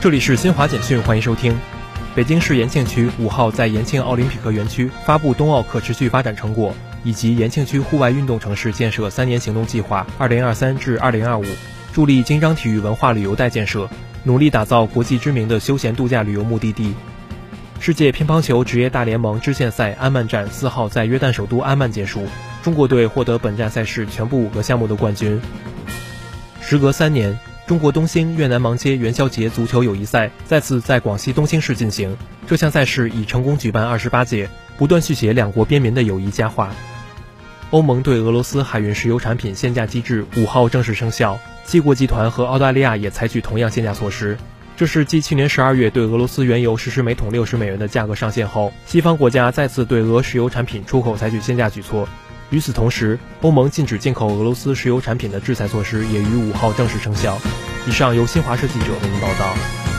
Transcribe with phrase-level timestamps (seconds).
[0.00, 1.54] 这里是新华简讯，欢迎收听。
[2.14, 11.44] 北京市延庆区五号在延庆奥林匹克园区发布冬奥可持续发展成果以及延庆区户外运动城市建设三年行动计划（二零二三至二零二五），
[11.92, 13.86] 助力京张体育文化旅游带建设，
[14.24, 16.94] 努力打造国际知名的休闲度假旅游目的地。
[17.78, 22.26] 世界乒乓球职业大联盟支线赛安曼站四号在约旦首都安曼结束，
[22.62, 25.38] 中国队获得本站赛事全部五个项目的冠军。
[26.62, 27.38] 时隔三年。
[27.70, 32.16] 中国东兴越南芒街元宵节足球友谊赛再次在广西东兴市进行。
[32.48, 36.74] 这项赛事已成功举办二十八届，不断续写两国边民的友谊佳话。
[37.70, 44.36] 欧盟对俄罗斯海运石油产品限价机制五号正式生效，七国集团和澳大利亚也采取同样限价措施。
[44.76, 52.08] 这是继去年十二月对俄罗斯原油实施每桶六十美元的价格上限后，西方国家再次对俄石油产品出口采取限价举措。
[52.50, 57.38] 与此同时，欧盟禁止进口俄罗斯石油产品的制裁措施也于五号正式生效。
[57.86, 59.89] 以上由新华社记者为您报道。